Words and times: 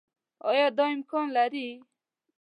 آيا 0.49 0.67
دا 0.77 0.85
امکان 0.93 1.27
لري 1.35 1.67